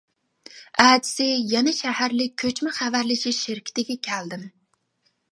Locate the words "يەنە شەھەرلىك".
1.51-2.33